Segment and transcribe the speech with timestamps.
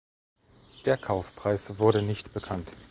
[0.85, 2.75] Der Kaufpreis wurde nicht bekannt.